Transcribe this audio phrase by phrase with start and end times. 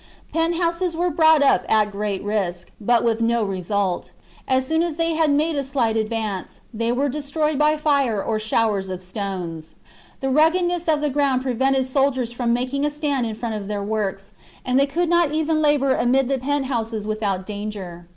[0.33, 4.13] Penthouses were brought up at great risk, but with no result;
[4.47, 8.39] as soon as they had made a slight advance, they were destroyed by fire or
[8.39, 9.75] showers of stones.
[10.19, 10.63] The rug chap.
[10.63, 13.83] gedness of the ground prevented the soldiers from making a stand in front of their
[13.83, 14.31] works,
[14.65, 18.07] and they could not even labour amid the penthouses without danger.